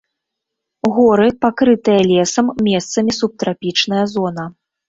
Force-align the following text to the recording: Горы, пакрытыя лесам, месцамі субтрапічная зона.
Горы, 0.95 1.27
пакрытыя 1.45 2.01
лесам, 2.13 2.45
месцамі 2.71 3.11
субтрапічная 3.21 4.05
зона. 4.17 4.51